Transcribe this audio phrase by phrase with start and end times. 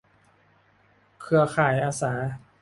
[1.21, 2.13] เครือข่ายอาสา